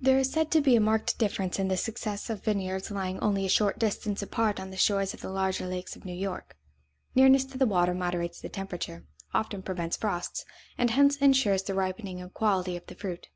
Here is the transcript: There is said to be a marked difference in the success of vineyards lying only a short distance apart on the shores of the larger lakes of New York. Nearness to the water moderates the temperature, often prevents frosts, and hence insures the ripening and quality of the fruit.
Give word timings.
There 0.00 0.18
is 0.18 0.32
said 0.32 0.50
to 0.52 0.62
be 0.62 0.74
a 0.74 0.80
marked 0.80 1.18
difference 1.18 1.58
in 1.58 1.68
the 1.68 1.76
success 1.76 2.30
of 2.30 2.42
vineyards 2.42 2.90
lying 2.90 3.20
only 3.20 3.44
a 3.44 3.48
short 3.50 3.78
distance 3.78 4.22
apart 4.22 4.58
on 4.58 4.70
the 4.70 4.78
shores 4.78 5.12
of 5.12 5.20
the 5.20 5.28
larger 5.28 5.66
lakes 5.66 5.94
of 5.94 6.06
New 6.06 6.14
York. 6.14 6.56
Nearness 7.14 7.44
to 7.52 7.58
the 7.58 7.66
water 7.66 7.92
moderates 7.92 8.40
the 8.40 8.48
temperature, 8.48 9.04
often 9.34 9.60
prevents 9.60 9.98
frosts, 9.98 10.46
and 10.78 10.88
hence 10.92 11.16
insures 11.18 11.62
the 11.64 11.74
ripening 11.74 12.22
and 12.22 12.32
quality 12.32 12.74
of 12.74 12.86
the 12.86 12.94
fruit. 12.94 13.28